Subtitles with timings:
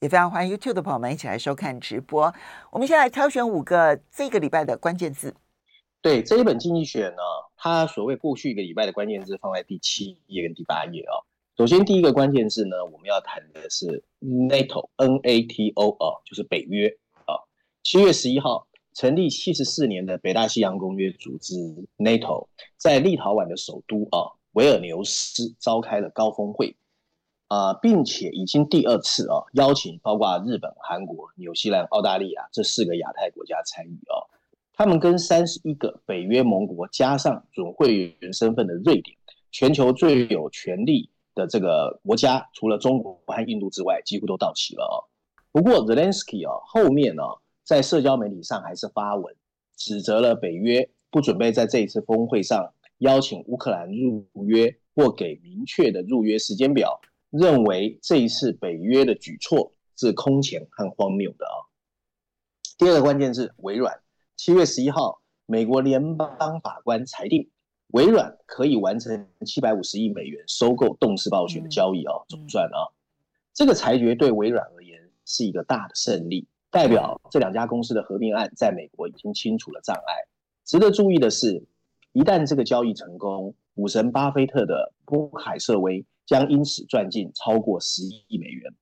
[0.00, 2.32] 也非常欢迎 YouTube 的朋友们一起来收看直播。
[2.70, 5.34] 我们先来挑选五个这个礼拜的关键字。
[6.00, 7.22] 对，这一本经济学呢，
[7.54, 11.20] 它所谓过去一个礼拜的关键字放在第七页跟第八页哦。
[11.58, 16.88] 首先第一个关键字呢，我们要谈的是 NATO，N-A-T-O 哦，就是北约
[17.26, 17.36] 啊。
[17.82, 21.54] 七月十一号，成立七十四年的北大西洋公约组织
[21.98, 26.74] NATO，在立陶宛的首都啊维尔纽斯召开了高峰会。
[27.50, 34.30] 啊、并且已经第二次啊，邀请包括日本、韩国、纽西兰、澳大利亚这四个亚太国家参与哦。
[34.72, 39.16] 他们跟三十一个北约盟国加上准会员身份的瑞典，
[39.50, 44.96] 全球最有权力的这个国家，除了中国和印度之外，几乎都到齐了啊。
[45.50, 47.24] 不过，Zelensky 啊后面呢，
[47.64, 49.34] 在社交媒体上还是发文
[49.76, 57.00] 指责了北约不准备在这一次峰会上邀请乌克兰入约或给明确的入约时间表。
[57.30, 61.56] 认为这一次北约的举措是空前和荒谬的啊。
[62.76, 64.00] 第二个关键是微软。
[64.36, 67.50] 七月十一号，美国联邦法官裁定，
[67.88, 72.88] 微软可以完成七百五十亿美元收购动视暴雪的交易啊，总算啊。
[73.52, 80.26] 这个裁决对微软而言是一个大的胜利，代表这两家公司的合并案在美国已经清除了障碍。
[80.64, 81.62] 值得注意的是，
[82.12, 86.04] 一旦这个交易成功，股神巴菲特的波克海瑟威。
[86.30, 88.72] 将因此赚进超过十亿美元，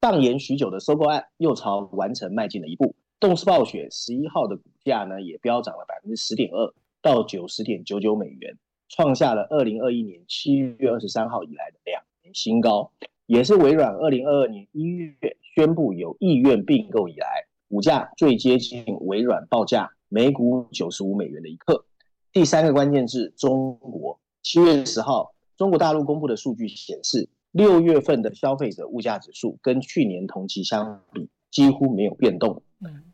[0.00, 2.96] 荡延许久的收购案又朝完成迈进了一步。
[3.20, 12.90] 动视暴雪十一号的股价呢，也飙涨了百分之十点二，到九十点九九美元，创下了二零二一年七月二十三号以来的两年新高，
[13.26, 15.14] 也是微软二零二二年一月
[15.54, 21.84] 宣布有意愿并购以来，股价最接近微软报价每股九十五美元的一刻。
[22.32, 25.31] 第三个关键是中国，七月十号。
[25.56, 32.62] 中国大陆公布的数据显示，六月份的消费者物价指数跟去年同期相比几乎没有变动，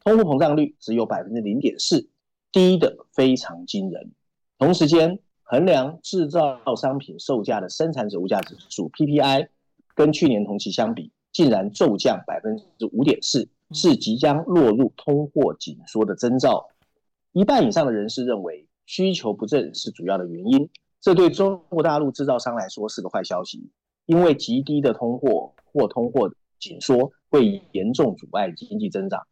[0.04, 2.08] 通货膨胀率只有百分之零点四，
[2.52, 4.12] 低的非常惊人。
[4.58, 9.48] 同时间，衡量制造商品售价的生产者物价指数 PPI
[9.94, 16.68] 跟去年同期相比，竟然骤降百分之五点四，是即将落入通货紧缩的征兆。
[17.32, 20.70] 一半以上的人士认为，需求不振是主要的原因。
[21.00, 23.70] 这对中国大陆制造商来说是个坏消息，
[24.06, 29.26] 因为极低的通货或通货紧缩会严重阻碍经济增长。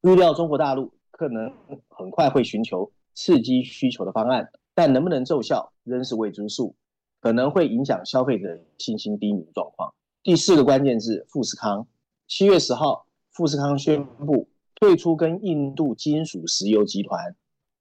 [0.00, 1.52] 预料中国大陆可能
[1.88, 6.74] 很快会寻求刺激需求的方案，但能不能奏效仍是未知数，
[7.20, 9.94] 可能会影响消费者信心低迷的状况。
[10.22, 11.86] 第四个关键是富士康，
[12.26, 17.36] 七月十号，富士康宣布退出跟印度金属石油集团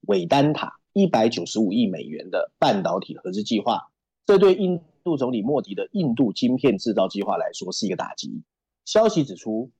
[0.07, 0.77] 伟丹塔。
[0.93, 3.89] 一百九十五亿美元的半导体合资计划，
[4.25, 8.43] 这对印度总理莫迪的印度晶片制造计划来说是一个打击。
[8.85, 9.71] 消息指出，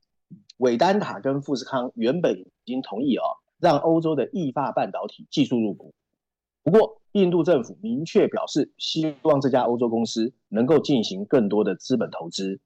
[0.57, 3.23] 伟丹塔跟富士康原本已经同意啊，
[3.59, 5.93] 让欧洲的意法半导体技术入股。
[6.63, 12.59] 不过，印度政府明确表示，希望这家欧洲公司能够进行更多的资本投资，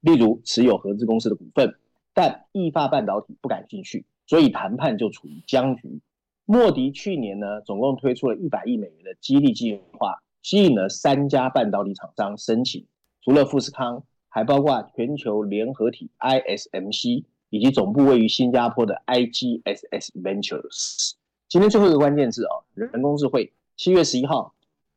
[0.00, 1.74] 例如持有合资公司的股份。
[2.14, 6.00] 但意法半导体不感兴趣，所以谈判就处于僵局。
[6.44, 12.86] 莫迪去年呢，总共推出了一百亿美元的激励计划，吸引了三家半导体厂商申请，
[13.22, 21.12] 除了富士康，还包括全球联合体 ISMC 以及总部位于新加坡的 IGSS Ventures。
[21.48, 23.52] 今天最后一个关键字哦，人工智慧。
[23.76, 24.54] 七月十一号，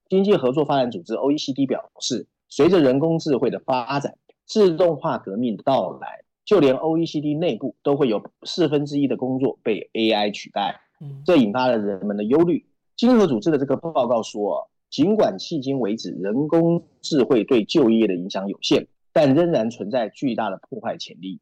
[0.10, 10.82] 经济合作发展组织 OECD 表示，随着人工智慧的发展，自动化革命的到来，就连 OECD 内部都会有四分之一的工作被 AI 取代。
[11.26, 12.66] 这引发了人们的忧虑。
[12.96, 21.40] 经合组织的这个报告说，尽管迄今为止人工智慧对就业的影响有限，但仍然存在巨大的破坏潜力。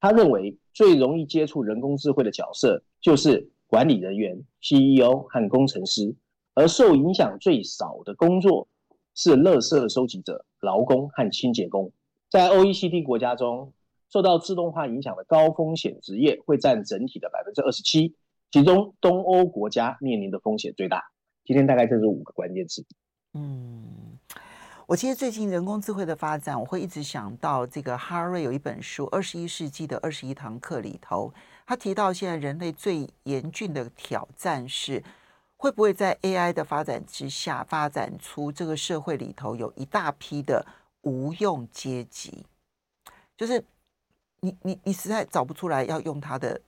[0.00, 6.16] 他认为最容易接触人工智慧的角色就是管理人员、CEO 和工程师，
[6.54, 8.68] 而受影响最少的工作
[9.14, 11.92] 是垃圾收集者、劳工和清洁工。
[12.30, 13.74] 在 OECD 国家中，
[14.10, 18.14] 受到自动化影响的高风险职业会占整体的百分之二十七，
[18.50, 21.02] 其中东欧国家面临的风险最大。
[21.44, 22.84] 今天大概这是五个关键词。
[23.34, 24.18] 嗯。
[24.86, 31.32] 我其实最近人工智慧的发展，我会一直想到这个哈瑞有一本书《二十一世纪的二十一堂课》里头，
[31.64, 35.00] 他提到现在人类最严峻的挑战是，
[35.56, 40.66] 会不会在 AI 的发展之下，发展出这个社会里头有一大批的
[41.02, 42.44] 无用阶级，
[43.36, 43.64] 就是
[44.40, 46.60] 你你你实在找不出来要用它的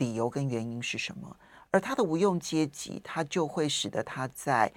[0.00, 1.36] 理由跟原因是什么，
[1.70, 4.72] 而他的无用阶级，它就会使得他在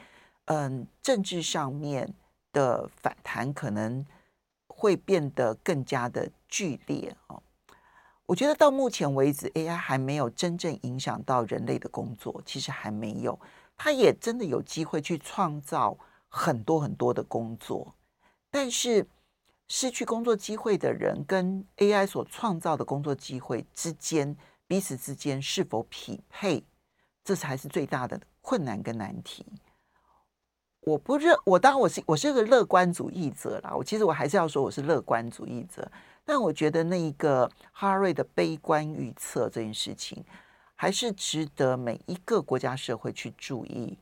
[0.46, 2.14] 嗯政治上面。
[2.54, 4.06] 的反弹可能
[4.68, 7.42] 会变得更加的剧烈哦。
[8.28, 13.40] 我觉得到目前为止，AI 还没有真正影响到人类的工作，其实还没有。
[13.76, 15.98] 它也真的有机会去创造
[16.28, 17.96] 很多很多的工作，
[18.52, 19.08] 但是
[19.68, 24.38] 失去工作机会的人跟 AI 所创造的工作机会之间，
[24.74, 26.64] 彼此之间是否匹配，
[27.24, 29.46] 这才是最大的困难跟难题。
[30.80, 33.76] 我不认，我当然我是我是个乐观主义者啦。
[33.76, 35.88] 我其实我还是要说我是乐观主义者，
[36.26, 40.26] 但我觉得那一个哈瑞的悲观预测这件事情，
[40.74, 43.96] 还是值得每一个国家社会去注意。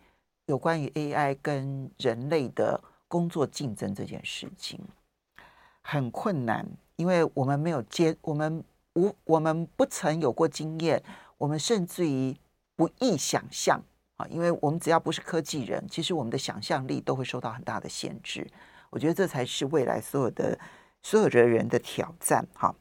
[0.46, 4.80] 有关于 AI 跟人类的工作竞争这件事情，
[5.82, 6.66] 很困难，
[6.96, 8.64] 因为我们没有接，我们
[8.96, 11.02] 无我们不曾有过经验，
[11.38, 12.36] 我们甚至于
[12.76, 13.82] 不易想象
[14.18, 14.28] 啊。
[14.30, 18.48] 因为我们只要不是科技人，其实我们的想象力都会受到很大的限制。
[18.90, 20.60] 我觉得这才是未来所有的
[21.02, 22.46] 所有的人的挑战。
[22.54, 22.76] 好，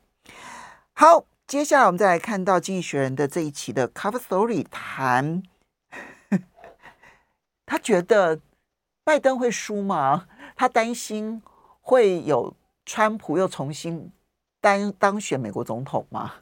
[0.93, 5.43] 好，接下来我们再来看到《经济学人》的这一期的 Cover Story，谈
[7.65, 8.41] 他觉得
[9.05, 10.27] 拜登会输吗？
[10.56, 11.41] 他担心
[11.81, 12.55] 会有
[12.85, 14.11] 川普又重新
[14.61, 16.33] 当当选美国总统吗？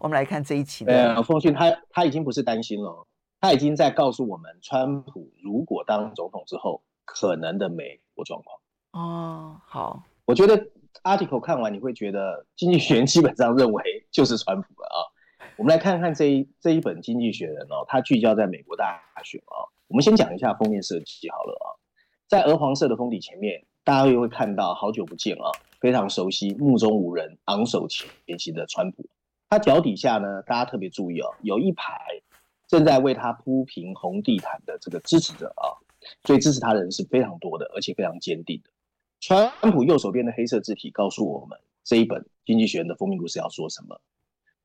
[0.00, 1.14] 我们来看这一期的。
[1.14, 3.06] 呃，奉训他他已经不是担心了。
[3.40, 8.58] 他已经在告诉我们，川普如果当总统之后，可能的美国状况。
[8.92, 10.56] 哦，好，我觉得
[11.02, 14.98] article 看完你会觉得，经济学人基本上认为就是川普了啊。
[15.56, 19.68] 我们来看看这一这一本经济学人哦，他聚焦在美国大选啊。
[19.88, 21.66] 我们先讲一下封面设计好了啊，
[22.26, 28.08] 在鹅黄色的封底前面，大家又会看到好久不见啊，非常熟悉、目中无人、昂首前
[28.38, 29.06] 行的川普。
[29.50, 31.94] 他脚底下呢，大家特别注意哦，有一排。
[32.66, 35.76] 正在为他铺平红地毯的这个支持者啊，
[36.24, 38.70] 所以支持他的人是非常多的，而且非常坚定的。
[39.20, 44.00] 川普右手边的黑色字体告诉我们，这一本《经济学人》的封面故事要说什么？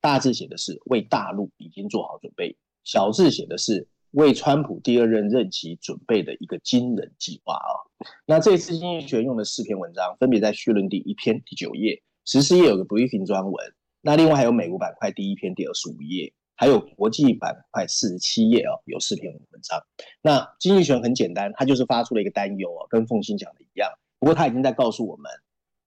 [0.00, 7.89] 大字写的是为大陆已经做好准备，小字写的是为川普第二任任期准备的一个惊人计划啊。
[8.26, 16.32] 那这次《经济学》用的四篇文章，分别在序论第一篇第九页，十四页有个 briefing 专文，那另外还有美国板块第一篇第二十五页。
[16.56, 19.82] 还有国际板块四十七页哦，有四篇文章。
[20.20, 23.90] 那经济学很简单，他就是发出了一个担忧哦，跟凤馨讲的一样。
[24.18, 25.32] 不过他已经在告诉我们，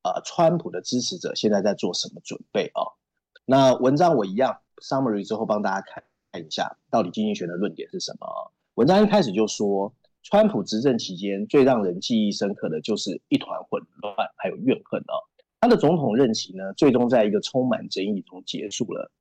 [0.02, 2.98] 呃，川普的支持者现在在做什么准备哦。
[3.46, 8.52] 那文章我一样 summary 之后帮大家看看一下，到底经济学的论点是什么。
[8.74, 15.14] 文章一开始就说，川普执政期间最让人记忆深刻的就是一团混乱，还有怨恨啊。
[15.60, 19.12] 他的总统任期呢，最终在一个充满争议中结束了。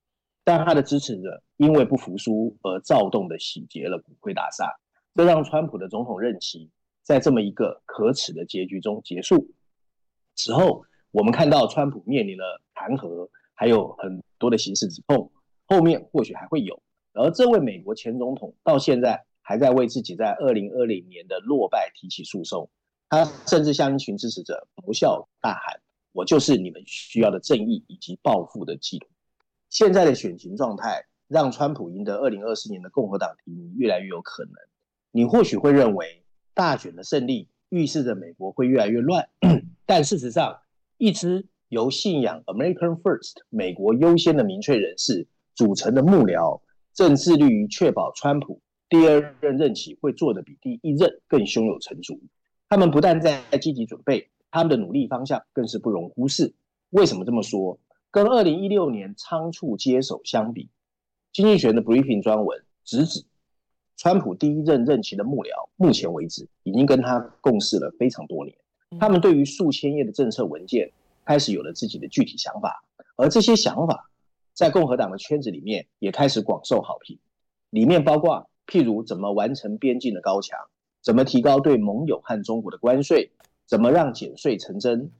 [0.44, 4.66] 但他的支持者因为不服输而躁动的洗劫了国会大厦，
[5.14, 6.70] 这让川普的总统任期
[7.02, 9.50] 在这么一个可耻的结局中结束。
[10.34, 15.30] 此后，我们看到川普面临了弹劾，还有很多的刑事指控，
[15.66, 16.80] 后面或许还会有。
[17.12, 22.70] 而这位美国前总统到现在还在为自己在二零二零年的落败提起诉讼，
[23.10, 25.78] 他甚至向一群支持者咆哮大喊
[26.12, 29.06] ：“我就是你们需要的正义以及报复的企图。”
[29.68, 34.54] 现在的选情状态让川普赢得二零二四年的共和党提名越来越有可能。
[35.10, 39.28] 你或许会认为大选的胜利预示着美国会越来越乱，
[39.84, 40.60] 但事实上，
[40.96, 46.62] 一支由信仰 American First 美国优先的民粹人士组成的幕僚，
[46.94, 52.20] 正致力于确保川普第二任任期会做得比第一任更胸有成竹。
[52.68, 56.52] 他们不但在积极准备，他们的努力方向更是不容忽视。
[56.90, 57.78] 为什么这么说？
[58.10, 60.68] 跟二零一六年仓促接手相比，
[61.32, 63.24] 经济学的 briefing 专文直指，
[63.96, 68.54] 川普第一任任期的幕僚，目前为止已经跟他共事了非常多年。
[69.00, 70.92] 他们对于数千页的政策文件
[71.24, 72.84] 开始有了自己的具体想法，
[73.16, 74.10] 而这些想法
[74.52, 77.18] 在共和党的圈子里面也开始广受好评。
[77.70, 80.58] 里面包括譬如怎么完成边境的高墙，
[81.02, 83.30] 怎么提高对盟友和中国的关税，
[83.66, 85.10] 怎么让减税成真，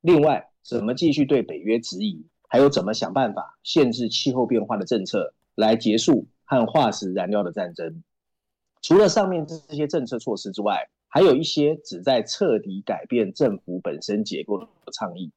[0.00, 8.02] 另外怎么继续对北约质疑，还有怎么想办法限制气候变化的政策，来结束和化石燃料的战争。
[8.80, 15.30] 除了上面这些政策措施之外，还有一些旨在彻底改变政府本身结构的倡议。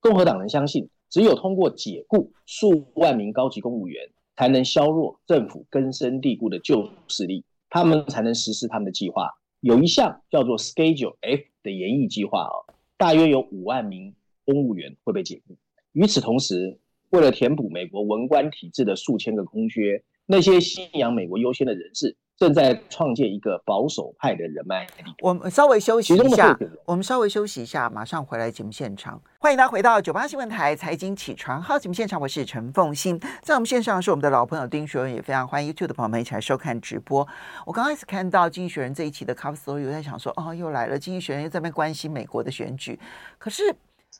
[0.00, 9.30] 共和党人相信，只有通过解雇数万名高级公务员，才能削弱政府根深蒂固的旧势力，他们才能实施他们的计划。
[9.60, 14.14] 有一项叫做 Schedule F 的延役计划哦，大约有五万名
[14.44, 15.56] 公务员会被解雇。
[15.92, 16.78] 与此同时，
[17.10, 22.16] 为了填补美国文官体制的数千个空缺，那些信仰美国优先的人士。
[22.38, 24.86] 正在创建一个保守派的人脉。
[25.20, 29.20] 我们稍微休息一下，我们稍微休息一下，马上回来节目现场。
[29.38, 33.18] 欢迎大家回到九八新闻台财经起床号节目现场，我是陈凤欣。
[33.42, 37.26] 在我们线上是我们的老朋友丁学文，也非常欢迎 YouTube 的朋友们一起来收看直播。
[37.64, 43.00] 我刚开始看到《经济学人》这一期的 Cover Story，我在想说，哦，又来了，《经济学人》又在那边关心美国的选举。
[43.38, 43.62] 可是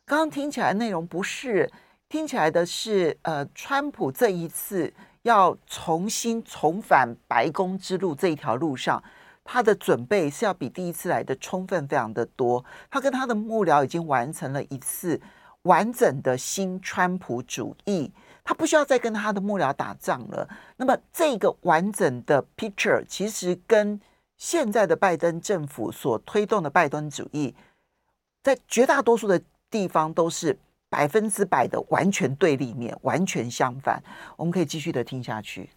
[0.06, 1.70] 刚刚听起来内容不是，
[2.08, 4.90] 听起来的是，呃，川普这一次。
[5.26, 9.02] 要重新重返白宫之路这一条路上，
[9.42, 12.64] 他的准备是要比第一次来的充分，非常的多。
[12.88, 15.20] 他跟他的幕僚已经完成了一次
[15.62, 18.12] 完整的新川普主义，
[18.44, 20.48] 他不需要再跟他的幕僚打仗了。
[20.76, 24.00] 那么，这个完整的 picture 其实跟
[24.36, 27.52] 现在的拜登政府所推动的拜登主义，
[28.44, 30.56] 在绝大多数的地方都是。
[30.88, 34.02] 百分之百的完全对立面，完全相反。
[34.36, 35.70] 我们可以继续的听下去。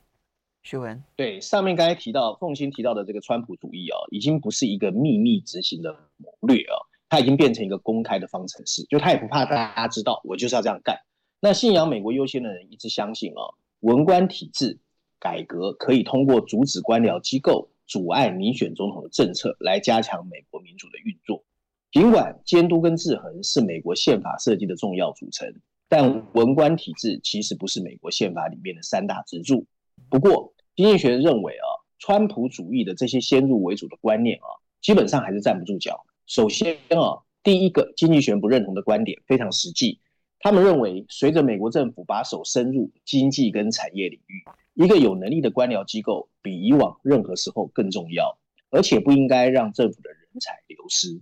[0.61, 6.75] 学文，对，上面刚才提到凤馨提到的这个川普主义哦，已经不是一个秘密执行的谋略哦，
[7.07, 10.99] 它已经变成一个公开的方程式，就他也不怕大家知道，我就是要这样干。
[11.39, 14.77] 那信仰美国优先的人一直相信哦，文官体制
[15.17, 21.41] 改革可以通过阻止官僚机构阻碍民选总统的政策来加强美国民主的运作。
[21.91, 25.51] 尽管监督跟制衡是美国宪法设计的重要组成，
[25.88, 29.65] 但文官体制其实不是美国宪法里面的三大支柱。
[30.08, 31.67] 不过，经济学人认为啊，
[31.98, 34.48] 川普主义的这些先入为主的观念啊，
[34.81, 36.05] 基本上还是站不住脚。
[36.27, 40.00] 首先啊，第一个经济学人不认同的观点非常实际，
[40.39, 48.38] 他们认为随着美国政府把手伸入经济跟产业领域，一个有能力的官僚机构比以往任何时候更重要，
[48.69, 51.19] 而且不应该让政府的人才流失。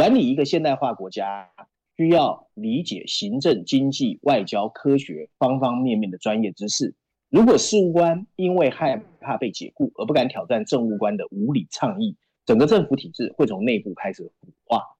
[0.00, 1.50] 管理一个现代化国家，
[1.94, 6.94] 需要理解行政、经济、外交、科学方方面面的专业知识。
[7.28, 12.16] 如果事务官因为害怕被解雇而不敢挑战政务官的无理倡议，
[12.46, 14.96] 整个政府体制会从内部开始腐化。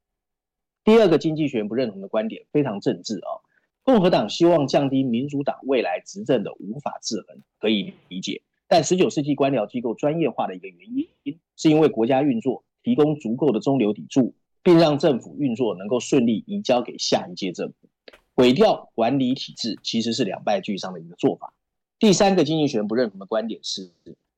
[0.84, 3.40] 第二个经济学人不认同的观点非常政治啊，
[3.82, 8.42] 共和党希望降低民主党未来执政的无法制衡，可以理解。
[8.68, 14.34] 但十九世纪官僚机构专业化的一个原因，是因为国家运作提供足够的中流砥柱。
[14.62, 17.88] 并让政府运作能够顺利移交给下一届政府，
[18.34, 21.52] 毁掉管理体制其实是两败俱伤的一个做法。
[21.98, 23.90] 第三个经济学人不认同的观点是，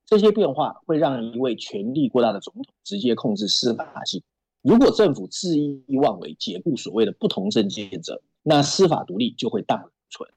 [0.05, 4.27] 这些变化会让一位权力过大的总统直接控制司法系统。
[4.61, 10.29] 如果政府恣意妄为，解雇所谓的不同政见者，那司法独立就会荡然无存。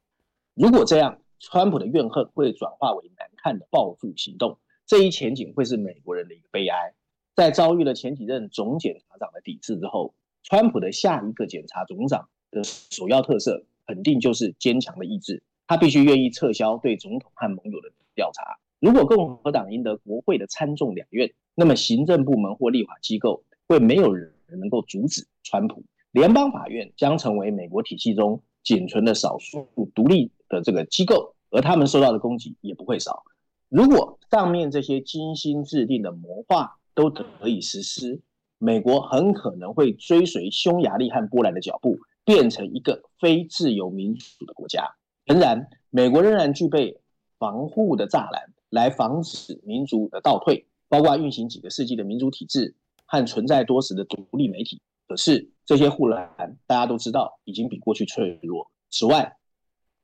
[0.55, 6.95] 如果这样，川普的怨恨会转化为难看的报复行动，这一前景会是美国人的一个悲哀。
[7.37, 15.43] 在遭遇了前几任总检察长的抵制之后，川普的下一个检察总长的首要特色肯定就是坚强的意志。
[15.67, 18.57] 他必须愿意撤销对总统和盟友的调查。
[18.81, 25.85] 如果共和党赢得国会的参众两院，那么行政部门或立法机构会没有人能够阻止川普。
[26.13, 33.25] 联邦法院将成为美国体系中仅存的少数独立的这个机构，而他们受到的攻击也不会少。
[33.69, 38.23] 如果上面这些精心制定的谋划，都可以实施，
[38.59, 44.97] 美国很可能会追随匈牙利和波兰的脚步，变成一个非自由民主的国家。
[45.27, 46.99] 诚然，美国仍然具备
[47.39, 52.75] 防护的栅栏来防止民主的倒退，包括运行几个世纪的民主体制
[53.05, 54.81] 和存在多时的独立媒体。
[55.07, 58.71] 可是这些护栏大家都知道已经比过去脆弱。
[58.89, 59.37] 此外，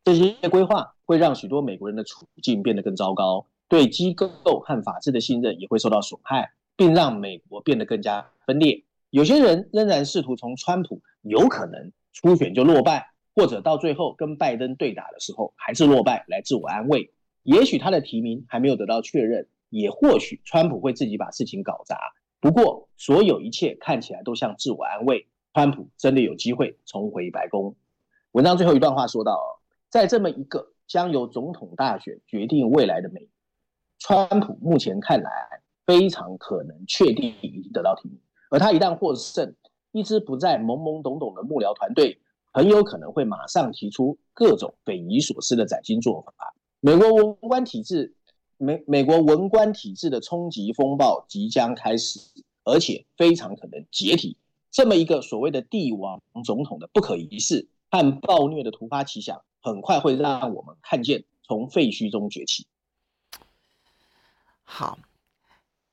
[0.04, 4.28] 这些规划会让许多美国人的处境变得更糟糕，对机构
[4.60, 6.52] 和法治的信任也会受到损害。
[6.82, 8.82] 并让美国变得更加分裂。
[9.10, 17.12] 有些人仍然试图从川普有可能初选就落败，或者到最后跟拜登对打的时候还是落败来自我安慰。
[17.44, 21.96] 也许他的提名还没有得到确认，也或许川普会自己把事情搞砸。
[22.40, 25.28] 不过，所有一切看起来都像自我安慰。
[25.54, 27.76] 川普真的有机会重回白宫。
[28.32, 33.28] 文章最后一段话说到：在这么一个将由总统大选决定未来的美。
[34.00, 38.18] 川普目前看来非常可能确定已经得到提名，
[38.50, 39.54] 而他一旦获胜，
[39.92, 42.20] 一支不再懵懵懂懂的幕僚团队
[42.52, 46.54] 很有可能会马上提出各种匪夷所思的崭新做法。
[46.80, 48.14] 美国文官体制，
[48.58, 52.20] 美美国文官体制的冲击风暴即将开始，
[52.64, 54.36] 而且非常可能解体。
[54.70, 62.66] 这么一个所谓的帝王总统的不可一世和暴虐的突发奇想，很快会让我们看见从废墟中崛起。
[64.64, 64.98] 好，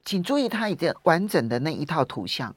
[0.10, 2.56] 请注意，他已经完整的那一套图像，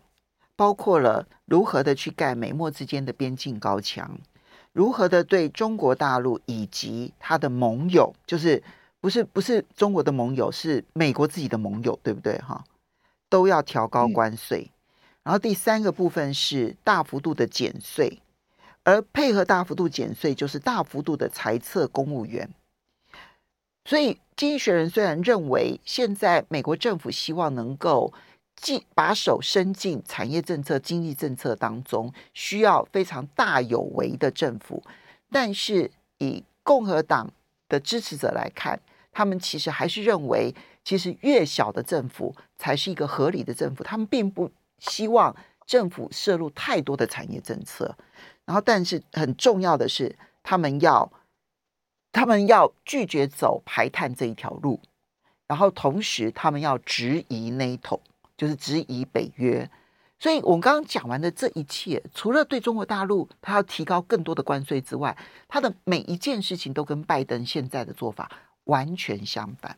[0.56, 4.18] 包括了如何的去盖美墨之间的边境高墙，
[4.72, 8.62] 如何的对中国大陆以及他的盟友，就是
[9.02, 12.38] 不是不是中国的盟友，是美国自己的盟友，对不对？
[12.38, 12.64] 哈，
[13.28, 14.70] 都要调高关税。
[14.70, 14.72] 嗯。
[15.24, 18.22] 然后第三个部分是大幅度的减税，
[18.82, 22.48] 而配合大幅度减税，就是大幅度的裁撤公务员。
[23.84, 28.12] 所以，经济学人虽然认为现在美国政府希望能够
[28.54, 34.80] 进把手伸进产业政策、经济政策当中，需要非常大有为的政府，
[35.30, 37.28] 但是以共和党
[37.68, 43.82] 的支持者来看，他们其实还是认为，其实越小的政府才是一个合理的政府。
[43.82, 44.48] 他们并不
[44.78, 45.34] 希望
[45.66, 47.96] 政府涉入太多的产业政策，
[48.44, 51.12] 然后，但是很重要的是，他们要。
[52.12, 54.78] 他们要拒绝走排碳这一条路，
[55.46, 58.00] 然后同时他们要质疑 NATO，
[58.36, 59.68] 就是质疑北约。
[60.18, 65.16] 所以，我们刚刚讲完的这一切，除了对中国大陆他要提高更多的关税之外，
[65.48, 68.30] 他的每一件事情都跟拜登现在的做法
[68.64, 69.76] 完全相反。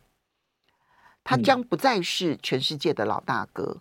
[1.22, 3.78] 他将不再是全世界的老大哥，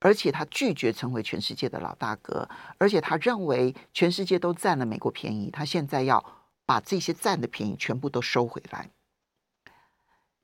[0.00, 6.39] 而且他拒绝成为全世界的老大哥，而且他认为全世界都占了美国便宜，他现在要。
[6.70, 8.90] 把这些占的便宜全部都收回来，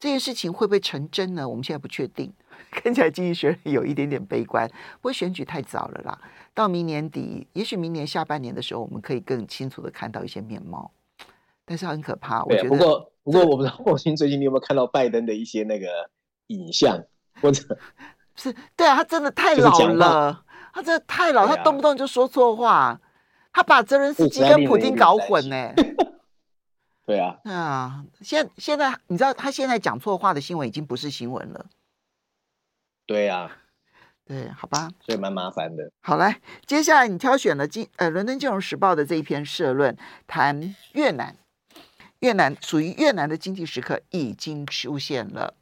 [0.01, 1.49] 这件事情会不会成真呢？
[1.49, 2.33] 我们现在不确定。
[2.73, 6.19] 看起来经济学人有一点点悲观，不过选举太早了啦。
[6.53, 10.91] 到明年底，也许明年下半年的时候，我们可以更清楚的看到一些面貌。
[11.65, 12.71] 但是很可怕，我觉得。
[12.71, 16.11] 不过， 不过我不知道霍心最近你有没有看到拜登的一些那个
[16.49, 17.05] 影像，
[17.41, 17.63] 或者
[18.35, 23.01] 是对啊，他真的太老了，他真的太老，他动不动就说错话，
[23.53, 25.73] 他把泽连斯基跟普京搞混呢。
[27.07, 31.67] 对啊，啊，现现在你知道他现在讲错话的新闻已经不是新闻了。
[33.07, 33.63] 对啊，
[34.27, 35.93] 对，好吧，所以蛮麻烦的。
[36.01, 41.37] 好，来，接下来你挑选了金呃《伦敦金融时报》的这一篇社论，谈越南，
[42.19, 45.55] 越南属于越南的经济时刻已经出现了。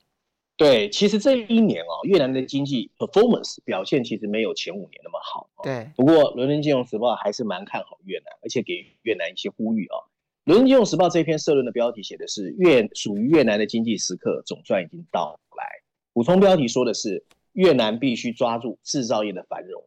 [0.56, 5.50] 对，其实这一年哦，越南的经济 performance 表现其实没有前五年那么好。
[5.62, 10.08] 对，不过《伦敦金融时报》还是蛮看好越南，而且给越南一些呼吁哦。
[10.44, 15.64] 《伦敦金融时报》这篇社论的标题写的是“越属于越南的经济时刻总算已经到来”，
[16.12, 19.82] 补充标题说的是越南必须抓住制造业的繁荣，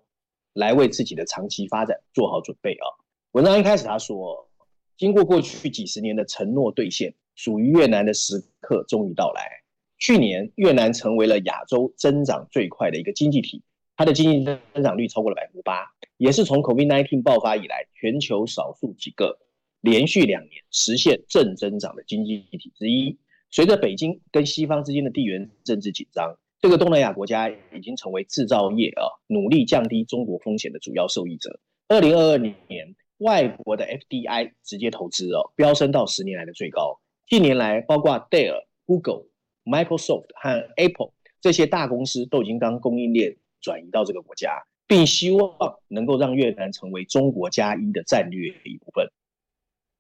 [0.54, 2.90] 来为自己的长期发展做好准备啊。
[3.34, 4.50] 文章一开始他说，
[4.98, 9.62] 经过过去几十年的承诺兑现，属于越南的时刻终于到来。
[10.00, 13.62] 去年越南成为了亚洲增长最快的一个经济体，
[13.96, 14.44] 它的经济
[14.74, 15.86] 增长率超过了百分之八，
[16.18, 19.38] 也是从 COVID-19 爆发以来全球少数几个。
[19.82, 23.18] 连续两年实现正增长的经济体之一。
[23.50, 31.60] 随着北京跟西方之间的地缘政治紧张，这个东南亚国家已经成为制造业啊努力降低中国风险的主要受益者。
[31.88, 37.00] 二零二二年，外国的 FDI 直接投资哦飙升到十年来的最高。
[37.26, 39.28] 近年来，包括戴尔、Google、
[39.64, 49.08] Microsoft 和 Apple 这些大公司都已经将供应链转移到这个国家，并希望能够让越南成为中国加一的战略一部分。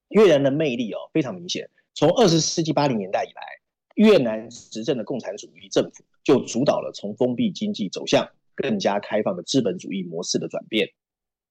[0.09, 3.41] 越南的魅力哦非常明显，从二十世纪八零年代以来，
[3.95, 10.89] 越南执政的共产主义政府就主导了从封闭经济走向更加开放的资本主义模式的转变。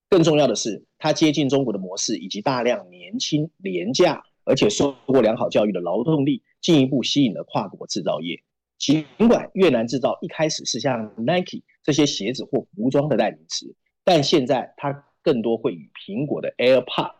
[0.08, 8.40] 更重要的是，它接近中国的模式以及大量年轻、廉价而且受过良好教育的劳动力，进一步吸引了跨国制造业。
[8.78, 17.15] 尽管越南制造一开始是像 Nike 这些鞋子或服装的代名词，但现在它更多会与苹果的 AirPods。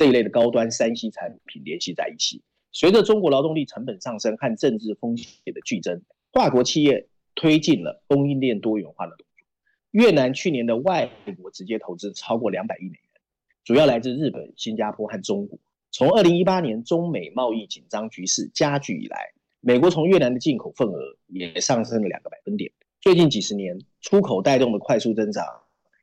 [0.00, 2.40] 这一类的高端三 C 产品联系在一起。
[2.72, 9.46] 随着中国劳动力成本上升和政治风险的剧增，跨国企业推进了供应链多元化的动作。
[9.90, 13.20] 越南去年的外国直接投资超过两百亿美元，
[13.62, 15.58] 主要来自日本、新加坡和中国。
[15.90, 22.72] 从二零一八年中美贸易紧张局势加剧以来，美国从越南的进口份额也上升了两个百分点。
[23.02, 25.44] 最近几十年，出口带动的快速增长，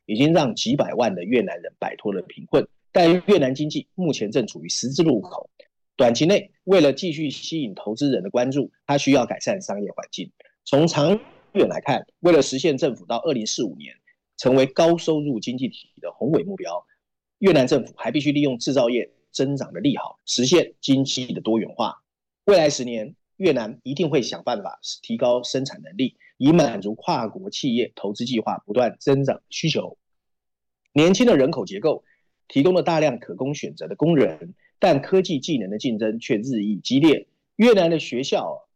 [0.06, 2.64] 已经让几百万的越南人摆脱了贫困。
[2.92, 5.50] 但越南经济目前正处于十字路口，
[5.96, 10.32] 短期内，为了继续吸引投资人的关注，它需要改善商业环境。
[10.64, 11.18] 从长
[11.52, 13.94] 远来看，为了实现政府到二零四五年
[14.36, 16.86] 成为高收入经济体的宏伟目标，
[17.38, 22.02] 越南政府还必须利用制造业增长的利好，实现经济的多元化。
[22.44, 29.98] 未来十年，越南一定会想办法提高生产能力，以满足跨国企业投资计划不断增长需求。
[30.92, 32.02] 年轻的人口结构
[32.48, 34.54] 提供了大量可供选择的工人。
[34.80, 37.26] 但科技技能的竞争却日益激烈。
[37.56, 38.68] 越南的学校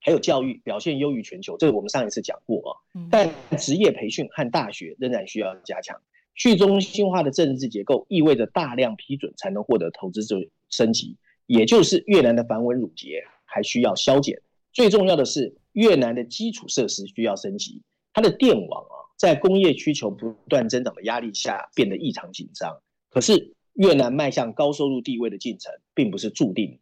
[0.00, 2.72] 还有教育表现优于全球，这个我们上一次讲过啊。
[3.10, 6.00] 但职业培训和大学仍然需要加强。
[6.34, 10.36] 去中心化的政治结构意味着大量批准才能获得投资者
[10.68, 14.40] 升级，也就是越南的繁文缛节还需要削减。
[14.72, 17.82] 最重要的是，越南的基础设施需要升级。
[18.12, 22.82] 它的电网啊，在工业需求不断增长的压力下变得异常紧张。
[23.08, 26.78] 可是，越南迈向高收入地位的进程并不是注定的。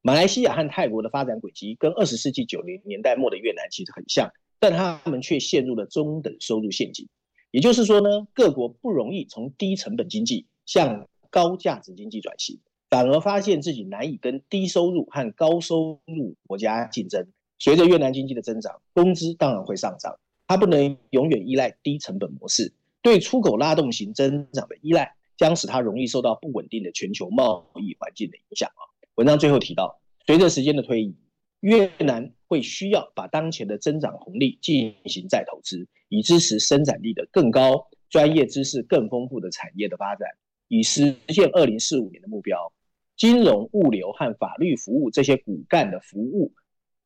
[0.00, 7.06] 马来西亚和泰国的发展轨迹跟二十世纪九零年代末的越南其实很像，但他们却陷入了中等收入陷阱。
[7.50, 17.28] 也就是说呢，各国不容易从低成本经济向高价值经济转型，反而发现自己难以跟低收入和高收入国家竞争。
[17.58, 20.18] 随着越南经济的增长，工资当然会上涨，
[20.48, 25.14] 它不能永远依赖低成本模式，对出口拉动型增长的依赖。
[25.36, 28.82] 将使它容易受到不稳定的全球贸易环境的影响啊。
[29.14, 31.14] 文章最后提到，随着时间的推移，
[31.60, 40.28] 越南会需要把当前的增长红利进行再投资，以支持生产力的更高、专业知识更丰富的产业的发展，
[40.66, 42.72] 以实现二零四五年的目标。
[43.16, 46.52] 金融、物流和法律服务这些骨干的服务，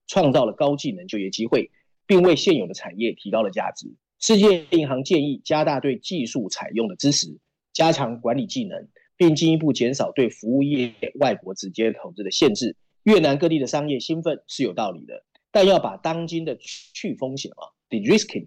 [0.06, 1.70] 创造了高技能就业机会，
[2.12, 3.86] 并为现有的产业提高了价值。
[4.18, 7.38] 世界银行建议加大对技术采用的支持。
[7.72, 12.76] 加强管理技能，并进一步减少对服务业外国直接投资的限制。
[13.04, 18.46] 越南各地的商业兴奋是有道理的，但要把当今的去风险啊 （de-risking）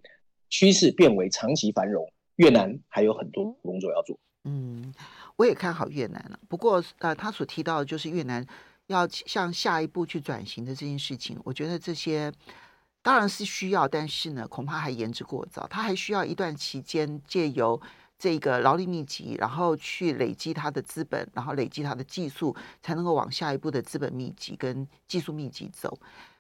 [0.52, 4.20] 趋势变为长期繁荣，越南还有很多工作要做。
[4.44, 4.94] 嗯，
[5.38, 6.40] 我也看好越南了。
[6.48, 8.46] 不过，呃，他所提到的就是越南
[8.86, 12.32] 要向下一步去转型的这件事情，我觉得这些
[13.06, 15.68] 当然是需要，但是呢，恐怕还言之过早。
[15.68, 17.80] 他还需要一段期间借由。
[18.18, 26.00] 这个劳力密集，然后去累积他的资本，然后累积他的技术，才能够往下一步的资本密集跟技术密集走。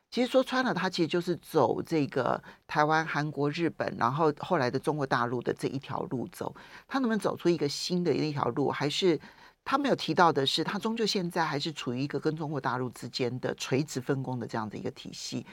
[0.09, 6.55] 其实说穿了，它其实就是走这个台湾、韩国、日本，然后后来的中国大陆的这一条路走。
[6.87, 9.19] 他能不能走出一个新的一条路，还是
[9.65, 15.45] 他没有提到的是，他终究现在还是处于一个跟中国大陆之间的垂直分工的这样的一个体系。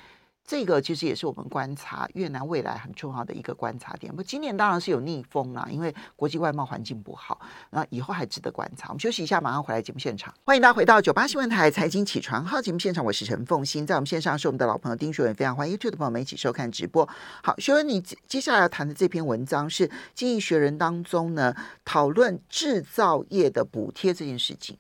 [0.45, 4.15] 这个其实也是我们观察越南未来很重要的一个观察点。
[4.15, 7.41] 不，今年当然是有逆风啦，因为国际外贸环境不好。
[7.71, 8.89] 那以后还值得观察。
[8.89, 10.35] 我们休息一下，马上回来节目现场。
[10.45, 17.09] 欢迎大家回到九八新闻台财经起床号节目现场，我是陈凤欣，在我们线上是我们的老朋友丁学文，非常欢迎 YouTube 的朋友们一起收看直播。
[17.43, 24.77] 好，学文，你接下来要谈的这篇文章是《经济学人》当中呢讨论制造业的补贴这件事情。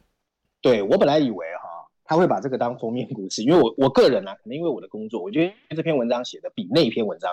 [0.60, 1.61] 对，我本来以为啊。
[2.04, 7.30] 他会把这个当封面故事，因为我我个人呢、啊，可能因为我的工作，我觉得这篇文章写的比那篇文章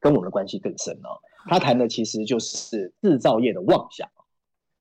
[0.00, 1.20] 跟我们的关系更深哦。
[1.48, 4.08] 他谈的其实就是制造业的妄想，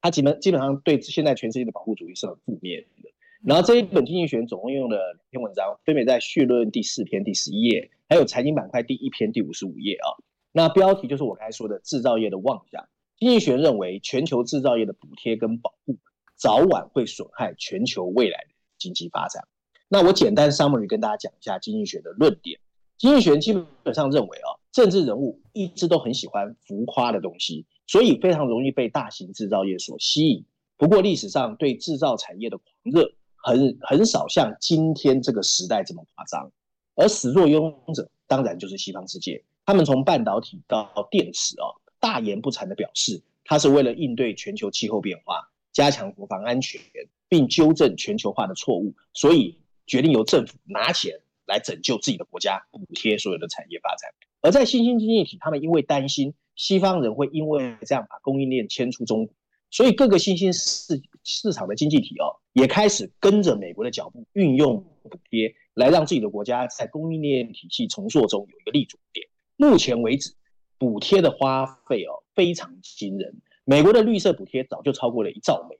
[0.01, 3.09] 他基本基本上对现在全世界的保护主义是很负面的。
[3.41, 10.19] 然后这一本经济学人总共用了两篇文章，分别在序论第四篇第十一页，还有财经板块第一篇第五十五页啊。
[10.51, 12.89] 那标题就是我刚才说的制造业的妄想。
[13.17, 15.95] 经济学人认为，全球制造业的补贴跟保护，
[16.35, 18.49] 早晚会损害全球未来的。
[18.79, 19.47] 经济发展，
[19.87, 22.59] 那我简单 summary 跟大家讲一下经济学的论点。
[22.97, 30.43] 经济学基本上认为啊，政治人物一直都很喜欢浮夸的东西，所以非常容易被大型制造业所吸引。
[30.75, 36.51] 不过历史上对制造产业的狂热很很少像今天这个时代这么夸张，
[36.95, 39.43] 而始作俑者当然就是西方世界。
[39.65, 41.67] 他们从半导体到电池啊，
[41.99, 46.81] 大言不惭的表示，它是为了应对全球气候变化，加强国防安全。
[47.29, 54.11] 并纠正全球化的错误，所以决定由政府拿钱来拯救自己的国家，补贴所有的产业发展。
[54.41, 59.33] 而在新兴经济体，他们因为担心西方人会因为这样把供应链迁出中国，
[59.69, 69.27] 所以各个新兴市市场的经济体哦，也开始跟着美国的脚步，运用补贴来让自己的国家在供应链体系重塑中有一个立足点。
[69.57, 70.33] 目前为止，
[70.77, 75.77] 补贴的花费哦非常惊人，美国的绿色补贴早就超过了一兆美。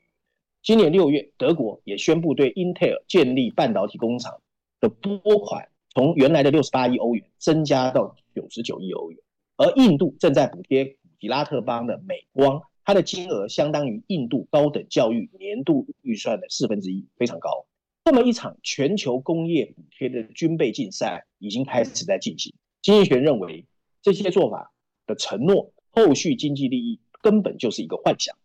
[0.62, 4.42] 今年六月，德国也宣布对英特尔建立半导体工厂
[4.82, 9.20] 的拨款，从原来的六十八亿欧元增加到九十九亿欧元。
[9.56, 17.66] 而印度正在补贴古吉拉特邦的美光，它的金额相当于印度高等教育年度预算的四分之一，非常高。
[18.04, 22.54] 这么一场全球工业补贴的军备竞赛已经开始在进行。
[22.82, 23.66] 经济学认为，
[24.02, 24.74] 这些做法
[25.08, 28.36] 的承诺，后续经济利益根本就是一个幻想。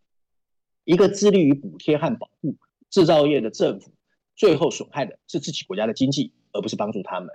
[0.84, 2.56] 一个致力于补贴和保护
[2.90, 3.92] 制造业的政府，
[4.36, 7.30] 最后损害的是自己国家的经济，而不是帮助他们。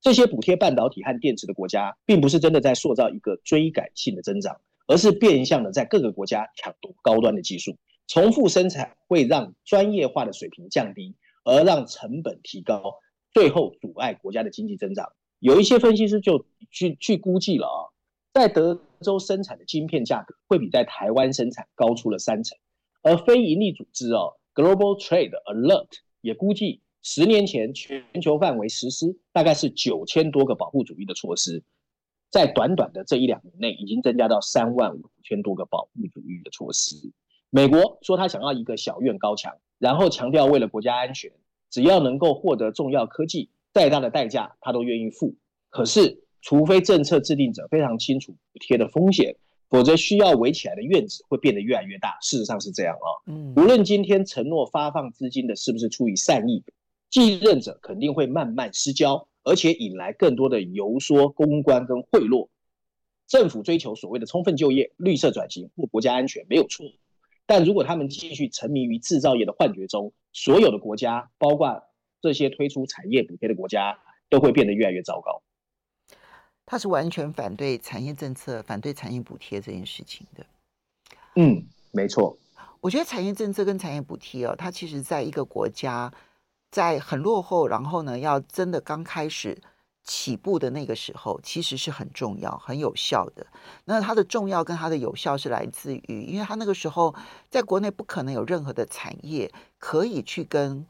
[0.00, 7.78] 这些补贴半导体和电池的国家，并不是真的在塑造一个追赶性的增长，而是变相的在各个国家抢夺高端的技术。
[8.06, 13.00] 重复生产会让专业化的水平降低，而让成本提高，
[13.32, 15.12] 最后阻碍国家的经济增长。
[15.38, 17.80] 有一些分析师就去去估计了啊，
[18.34, 22.58] 在德州生产的晶片价格会比在台湾生产高出了三成，
[23.00, 25.86] 而非营利组织哦，Global Trade Alert
[26.20, 31.62] 也估计，十年前全球范围实施大概是九千多个保护主义的措施，
[32.28, 36.96] 在短短的这一两年内，已经增加到三万五千多个保护主义的措施。
[37.50, 41.30] 美国说他想要一个小院高墙，然后强调为了国家安全，
[41.70, 45.36] 只要能够获得重要科技，再大的代价他都愿意付。
[45.70, 49.34] 可是，除非政策制定者非常清楚补贴的风险，
[49.70, 52.18] 否则需要围起来的院子会变得越来越大。
[52.20, 53.08] 事实上是这样啊。
[53.26, 56.62] 嗯，无论今天承诺发放资金的是不是出于善意，
[57.08, 62.48] 继任者肯定会慢慢失焦，而且引来更多的游说、公关跟贿赂。
[63.26, 66.84] 政府追求所谓的充分就业、绿色转型或国家安全没有错。
[67.46, 71.82] 但如果他们继续沉迷于制造业的幻觉中，所有的国家，包括
[72.20, 75.42] 这些推出产业补贴的国家，都会变得越来越糟糕。
[76.66, 80.46] 他是完全反对产业政策、反对产业补贴这件事情的。
[81.36, 82.36] 嗯，没错。
[82.80, 86.12] 我觉得产业政策跟产业补贴哦，它其实在一个国家
[86.70, 89.60] 在很落后，然后呢，要真的刚开始。
[90.06, 93.46] 起步的那个时候，其实是很重要、很有效的。
[93.86, 97.14] 那它的重要跟它的有效是来自于，因为它那个时候
[97.48, 100.84] 在国内不可能有任何的产业可以去跟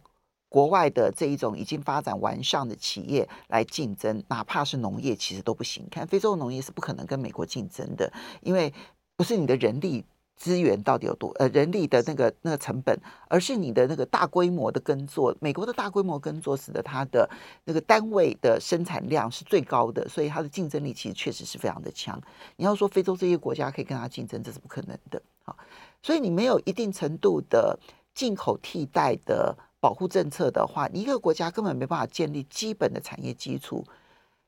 [0.54, 5.84] 国外的这一种已经发展完善的企业来竞争，哪怕是农业，其实都不行。
[5.90, 8.72] 看非洲的农业是不可能跟美国竞争的，因为
[9.16, 10.04] 不是你的人力。
[10.36, 11.30] 资源到底有多？
[11.38, 15.34] 呃，人力的那个那个成本，而是你的那个大规模的耕作。
[15.40, 17.30] 美国的大规模耕作使得它的
[17.64, 22.20] 那个单位的生产量是最高的，所以它的竞争力其实确实是非常的强。
[22.56, 25.22] 你要说非洲这些国家可以跟它竞争，这是不可能的。
[25.44, 25.56] 好，
[26.02, 27.78] 所以你没有一定程度的
[28.12, 33.84] 进口替代的保护政策的话，你一个国家根本没办法建立基本的产业基础。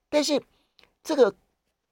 [0.08, 0.40] 但是
[1.02, 1.34] 这个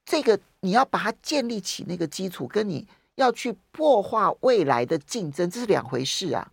[0.07, 2.87] 这个你要把它建立起那个基础，跟你。
[3.17, 6.51] 要去破坏未来的竞争，这是两回事啊，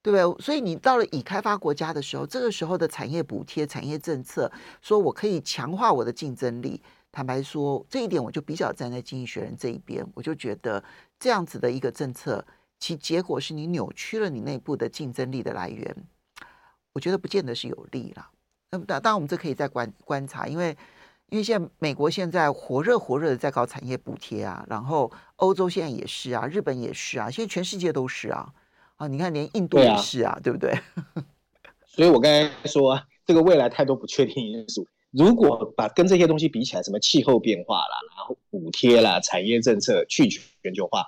[0.00, 0.42] 对不对？
[0.42, 4.50] 所以你到了已开发国家的时候，这个时候的产业补贴、产业政策，
[4.80, 6.80] 说我可以强化我的竞争力。
[7.12, 10.82] 坦白说，这一点我就比较站在经济学人这一边，我就觉得
[11.20, 12.42] 这样子的一个政策，
[12.84, 15.96] 其结果是你扭曲了你内部的竞争力的来源，
[16.92, 18.28] 我觉得不见得是有利了。
[18.70, 20.76] 那么当然，我们这可以再观观察，因为。
[21.30, 28.52] 因为现在美国现在火热火热的在搞产业补贴啊，然后欧洲现在也是啊，日本也是啊，现在全世界都是啊，
[28.96, 30.78] 啊，你看连印度也是啊，对，不对？
[31.88, 41.04] 所以我刚才说啊，这个未来太多不确定因素，如果把跟这些东西比起来，什么气候变化啦，然后补贴啦，产业政策去全球化，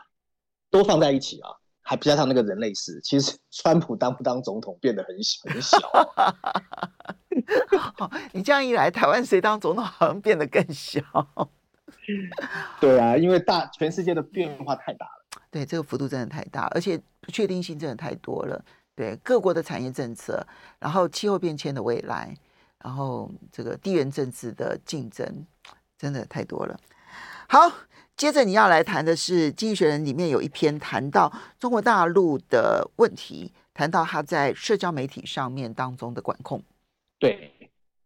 [0.71, 1.51] 都放在一起啊，
[1.89, 5.79] 还加上那个人类史，其实 川普当不当总统变得很小很小。
[7.95, 11.01] 好， 你这样一来，台湾谁当总统好像变得更小。
[12.81, 15.41] 对啊，因为大全世界的变化太大了。
[15.49, 18.65] 对，这个幅度真的太大，而且不确定性真的太多了。
[18.97, 20.45] 对，各国的产业政策，
[20.81, 22.37] 然后气候变迁的未来，
[22.83, 25.47] 然后这个地缘政治的竞争，
[25.97, 26.77] 真的太多了。
[27.49, 27.71] 好，
[28.17, 36.63] 接着你要来谈的是《经济学人》里面有一篇谈到中国大陆的问题，谈到他在社交媒体上面当中的管控。
[37.19, 37.51] 对，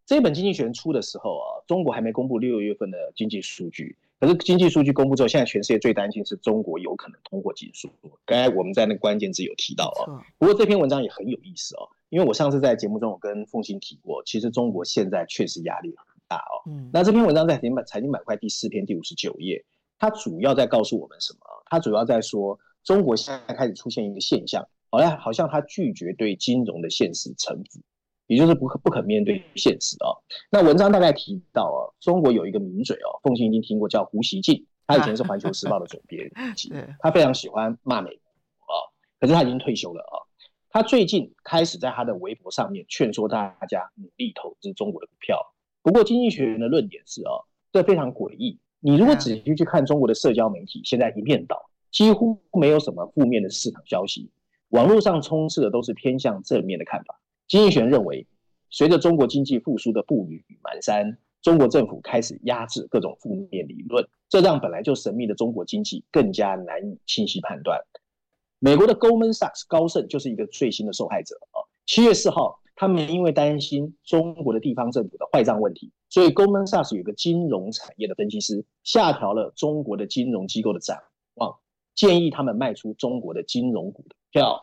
[0.05, 3.97] 这一本经济学人出的时候啊，中国还没公布六月份的经济数据。
[4.19, 7.89] 可是经济数据公布之后，现在全世界最担心是中国有可能通货紧缩。
[8.27, 16.67] 刚才我们在那个关键字有提到啊，不过这篇文章也很有意思哦，因为我上次在节目中我跟凤馨提过，其实中国现在确实压力很大哦。
[16.67, 19.65] 嗯，那这篇文章在财经板财经板块第四篇第五十九页，
[20.01, 21.41] 它主要在告诉我们什么？
[21.67, 27.81] 它主要在说中国现在开始出现一个现象，好像好像它拒绝对金融的现实臣服。
[28.27, 30.23] 也就是不可不肯面对现实啊、哦。
[30.53, 38.87] 那文章大概提到啊，中国有一个名嘴哦，凤馨已经听过，叫胡锡进，他以前是环球时报的总编 辑，他非常喜欢骂美国啊，
[39.19, 40.15] 可是他已经退休了啊。
[40.71, 45.37] 他最近开始在他的微博上面劝说大家努力投资中国的股票。
[45.83, 47.33] 不过经济学人的论点是啊，
[47.73, 48.61] 这非常诡异。
[48.83, 54.31] 你如果仔细去看中国的社交媒体，现在一面倒，几乎没有什么负面的市场消息，
[54.71, 57.21] 网络上充斥的都是偏向正面的看法。
[57.47, 58.27] 经济学人认为，
[58.71, 67.79] 随着中国经济复苏的步履蹒跚，中国政府开始压制各种负面理论，这让本来就神秘的中国经济更加难以清晰判断。
[68.61, 71.69] 美国的 Goldman Sachs 高盛就是一个最新的受害者啊。
[71.85, 80.99] 七月四号，他们因为担心中国的地方政府的坏账问题，所以 Goldman Sachs 有个金融产业的分析师下调了中国的金融机构的展
[81.35, 81.57] 望，
[81.95, 84.63] 建议他们卖出中国的金融股的票。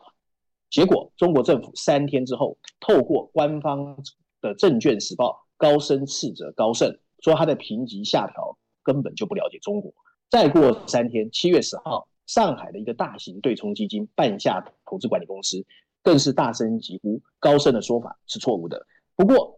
[0.70, 3.96] 结果，中国政府三天之后，透过官方
[4.42, 9.90] 的证券时报高声斥责高盛，说他的评级下调根本就不了解中国。
[10.28, 15.64] 再过三天，七月十号，上海的一个大型对冲基金半夏投资管理公司
[16.02, 18.86] 更是大声疾呼高盛的说法是错误的。
[19.16, 19.57] 不过，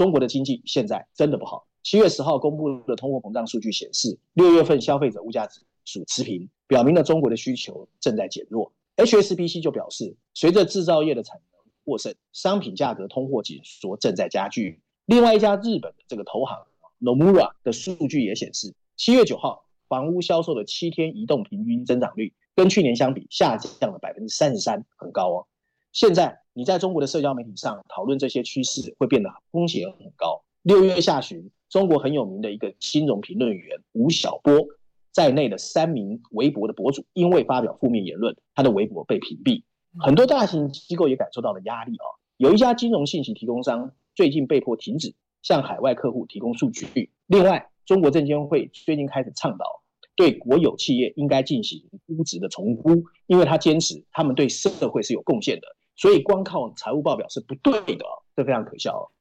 [0.00, 1.66] 中国的经济现在真的不好。
[1.82, 8.72] 七月十号公布的通货膨胀数据显示，六月份消费者物价指数持平，表明了中国的需求正在减弱。
[8.96, 14.80] HSBC 就表示，随着制造业的产能过剩，商品价格通货紧缩正在加剧。
[15.04, 16.58] 另外一家日本的这个投行
[16.98, 25.46] Nomura 的数据也显示，七月九号房屋销售的七天移动平均增长率跟去年相比下降了百分之三十三，很高哦。
[25.92, 30.42] 现在你在中国的社交媒体上讨论这些趋势，会变得风险很高。
[30.62, 34.66] 六月下旬，中国很有名的一个金融评论员吴晓波。
[35.12, 39.64] 在内的三名微博的博主，因为发表负面言论，他的微博被屏蔽。
[39.98, 42.06] 很多大型机构也感受到了压力啊。
[42.36, 47.10] 有一家金融信息提供商最近被迫停止向海外客户提供数据。
[47.26, 49.82] 另外，中国证监会最近开始倡导
[50.14, 55.66] 对国有企业应该进行估值的重估，因为他坚持他们对社会是有贡献的。
[56.00, 59.12] 所以，光靠财务报表是不对的，这非常可笑。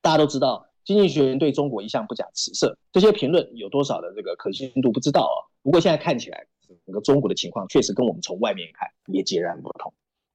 [0.00, 0.66] 大家都知道。
[0.82, 5.38] 经济学人对中国一向不假辞色，这些评论有多少的这个可信度不知道啊。
[5.62, 6.46] 不过现在看起来，
[6.86, 9.92] 整个中国的情况确实跟我们从外面看也截然不同。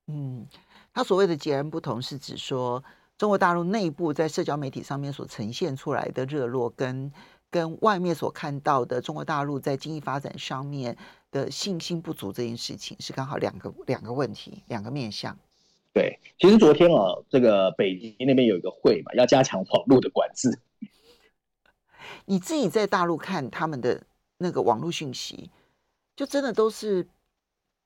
[0.08, 0.46] 嗯，
[0.94, 2.82] 他所谓的截然不同，是指说
[3.18, 7.12] 中国大陆内部在社交媒体上面所呈现出来的热络，跟
[7.50, 10.96] 跟外面所看到的中国大陆在经济发展上面
[11.32, 15.38] 的信心不足这件事情，是刚好两个两个问题，两个面向。
[15.96, 20.60] 对，其实昨天啊，这个北京那边有一个会嘛，要加强网络的管制。
[22.28, 24.04] 你自己在大陆看他们的
[24.38, 25.50] 那个网络讯息，
[26.14, 27.08] 就真的都是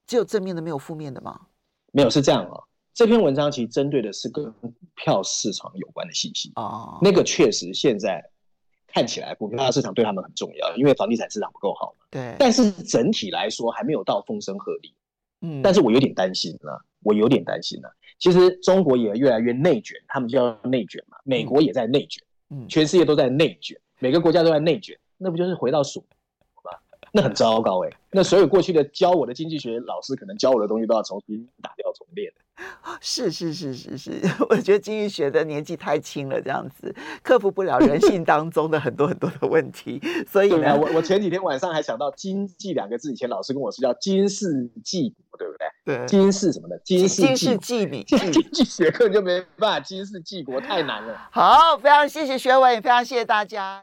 [0.07, 1.39] 只有正面的，没有负面的吗？
[1.91, 2.63] 没有，是这样啊。
[2.95, 6.97] 这篇文章其实针对的是跟股票市场有关的信息啊。
[7.03, 8.27] 那个确实现在
[8.87, 12.05] 看起来股票市场对他们很重要，因为房地产市场不够好嘛。
[12.09, 12.35] 对。
[12.39, 14.91] 但是整体来说还没有到风声鹤唳。
[15.41, 15.61] 嗯。
[15.61, 17.91] 但是我有点担心啊，我有点担心啊。
[18.19, 21.17] 其实中国也越来越内卷，他们叫内卷嘛。
[21.23, 26.07] 美国也在内卷，嗯，全世界都在内卷，每个国家都在内卷，那不就是回到数吗？
[27.11, 27.95] 那很糟糕哎、欸。
[28.11, 32.31] 那所有过去的教我的经济学老师，可能教我的东西都要重新打掉重练。
[32.99, 34.11] 是是是是是，
[34.49, 36.93] 我觉得经济学的年纪太轻了，这样子
[37.23, 40.01] 克服不了人性当中的很多很多的问题。
[40.27, 45.95] 所以呢，我我前几天晚上还想到“经济”两个字，以前老师跟我说叫“经世济国”，对不对？
[45.97, 48.03] 对，经世什么的， 经世济民。
[48.05, 51.15] 经济学课就没办法，经世济国太难了。
[51.31, 53.77] 好，非常谢谢学文，也非常谢谢大家。